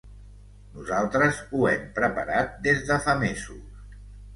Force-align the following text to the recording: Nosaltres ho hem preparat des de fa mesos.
Nosaltres 0.77 1.43
ho 1.51 1.63
hem 1.75 1.85
preparat 2.01 2.59
des 2.67 2.87
de 2.93 3.03
fa 3.09 3.21
mesos. 3.25 3.67